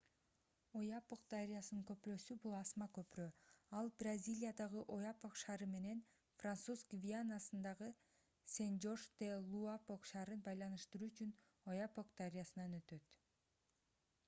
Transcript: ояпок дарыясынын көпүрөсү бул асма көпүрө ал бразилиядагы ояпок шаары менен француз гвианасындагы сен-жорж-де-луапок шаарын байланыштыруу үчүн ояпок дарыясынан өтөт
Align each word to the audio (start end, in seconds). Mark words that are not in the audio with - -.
ояпок 0.77 1.19
дарыясынын 1.31 1.81
көпүрөсү 1.89 2.35
бул 2.45 2.53
асма 2.59 2.85
көпүрө 2.97 3.25
ал 3.79 3.89
бразилиядагы 4.03 4.81
ояпок 4.95 5.35
шаары 5.41 5.67
менен 5.73 6.01
француз 6.45 6.81
гвианасындагы 6.95 7.89
сен-жорж-де-луапок 8.55 10.09
шаарын 10.13 10.41
байланыштыруу 10.49 11.11
үчүн 11.13 11.35
ояпок 11.75 12.09
дарыясынан 12.23 12.75
өтөт 12.81 13.15